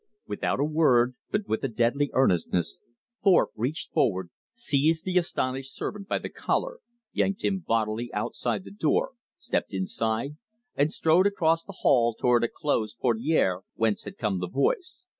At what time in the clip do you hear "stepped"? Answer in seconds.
9.37-9.75